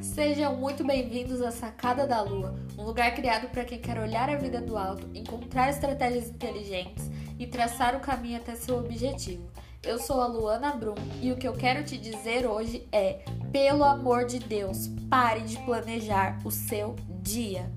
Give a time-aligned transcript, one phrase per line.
[0.00, 4.36] Sejam muito bem-vindos à Sacada da Lua, um lugar criado para quem quer olhar a
[4.36, 9.50] vida do alto, encontrar estratégias inteligentes e traçar o caminho até seu objetivo.
[9.82, 13.82] Eu sou a Luana Brum e o que eu quero te dizer hoje é: pelo
[13.82, 17.68] amor de Deus, pare de planejar o seu dia.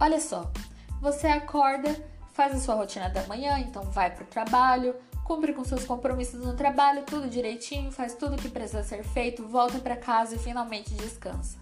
[0.00, 0.50] Olha só,
[0.98, 1.94] você acorda,
[2.32, 6.42] faz a sua rotina da manhã, então vai para o trabalho, cumpre com seus compromissos
[6.42, 10.38] no trabalho, tudo direitinho, faz tudo o que precisa ser feito, volta para casa e
[10.38, 11.58] finalmente descansa.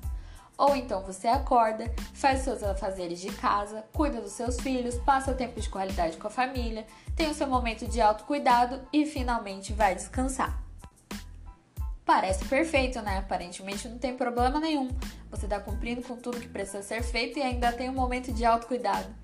[0.57, 5.61] Ou então você acorda, faz seus afazeres de casa, cuida dos seus filhos, passa tempo
[5.61, 6.87] de qualidade com a família,
[7.17, 10.68] tem o seu momento de autocuidado e finalmente vai descansar.
[12.09, 13.19] Parece perfeito, né?
[13.19, 14.89] Aparentemente não tem problema nenhum.
[15.31, 18.47] Você está cumprindo com tudo que precisa ser feito e ainda tem um momento de
[18.47, 19.15] autocuidado.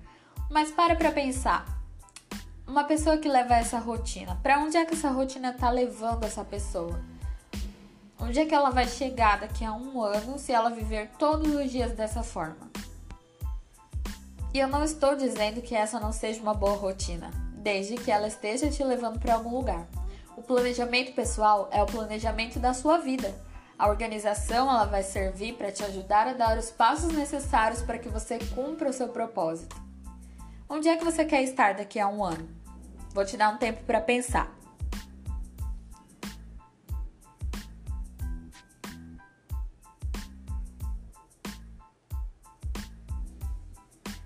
[0.51, 1.65] Mas para para pensar.
[2.67, 6.45] Uma pessoa que leva essa rotina, para onde é que essa rotina está levando essa
[6.45, 7.01] pessoa?
[8.19, 11.71] Onde é que ela vai chegar daqui a um ano se ela viver todos os
[11.71, 12.69] dias dessa forma?
[14.53, 18.27] E eu não estou dizendo que essa não seja uma boa rotina, desde que ela
[18.27, 19.87] esteja te levando para algum lugar.
[20.37, 23.33] O planejamento pessoal é o planejamento da sua vida.
[23.79, 28.09] A organização ela vai servir para te ajudar a dar os passos necessários para que
[28.09, 29.81] você cumpra o seu propósito.
[30.67, 32.49] Onde é que você quer estar daqui a um ano?
[33.13, 34.53] Vou te dar um tempo para pensar.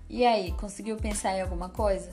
[0.08, 2.10] E aí, conseguiu pensar em alguma coisa?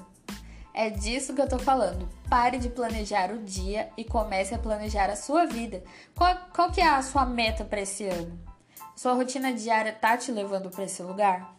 [0.79, 2.07] É disso que eu tô falando.
[2.29, 5.83] Pare de planejar o dia e comece a planejar a sua vida.
[6.15, 8.39] Qual, qual que é a sua meta para esse ano?
[8.95, 11.51] Sua rotina diária tá te levando para esse lugar?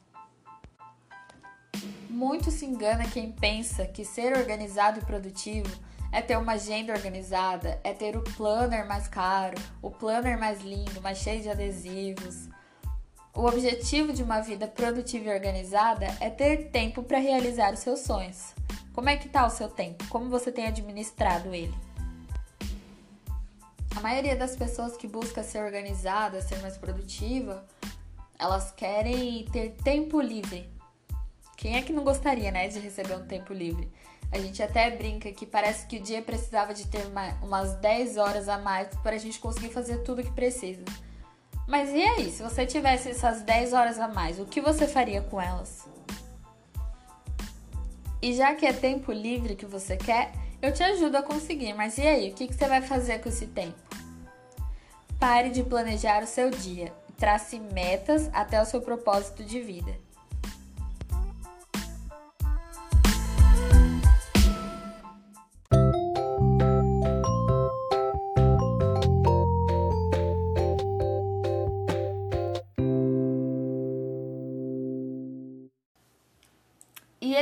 [2.09, 5.69] Muito se engana quem pensa que ser organizado e produtivo
[6.13, 11.03] é ter uma agenda organizada, é ter o planner mais caro, o planner mais lindo,
[11.03, 12.49] mais cheio de adesivos.
[13.35, 17.99] O objetivo de uma vida produtiva e organizada é ter tempo para realizar os seus
[17.99, 18.55] sonhos.
[18.99, 20.05] Como é que tá o seu tempo?
[20.09, 21.73] Como você tem administrado ele?
[23.95, 27.65] A maioria das pessoas que busca ser organizada, ser mais produtiva,
[28.37, 30.69] elas querem ter tempo livre.
[31.57, 33.89] Quem é que não gostaria, né, de receber um tempo livre?
[34.33, 38.17] A gente até brinca que parece que o dia precisava de ter uma, umas 10
[38.17, 40.85] horas a mais para a gente conseguir fazer tudo o que precisa.
[41.69, 45.23] Mas e aí, se você tivesse essas 10 horas a mais, o que você faria
[45.23, 45.87] com elas?
[48.21, 51.73] E já que é tempo livre que você quer, eu te ajudo a conseguir.
[51.75, 53.79] Mas e aí, o que, você vai fazer com esse tempo?
[55.19, 60.08] Pare de planejar o seu dia e trace metas até o seu propósito de vida.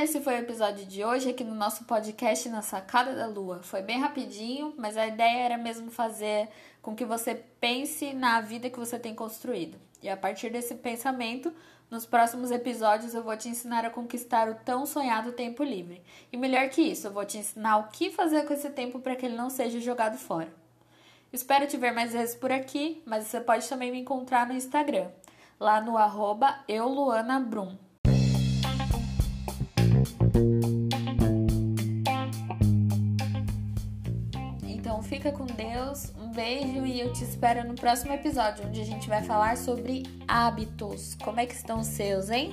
[0.03, 3.63] Esse foi o episódio de hoje aqui no nosso podcast na Sacada da Lua.
[3.63, 6.51] Foi bem rapidinho, mas a ideia era mesmo fazer
[6.83, 9.79] com que você pense na vida que você tem construído.
[10.03, 11.51] E a partir desse pensamento,
[11.91, 16.03] nos próximos episódios eu vou te ensinar a conquistar o tão sonhado tempo livre.
[16.31, 19.17] E melhor que isso, eu vou te ensinar o que fazer com esse tempo para
[19.17, 20.53] que ele não seja jogado fora.
[21.33, 25.09] Espero te ver mais vezes por aqui, mas você pode também me encontrar no Instagram,
[25.59, 27.86] lá no arroba euluanabrum.
[35.07, 39.09] Fica com Deus, um beijo e eu te espero no próximo episódio, onde a gente
[39.09, 41.17] vai falar sobre hábitos.
[41.23, 42.53] Como é que estão os seus, hein?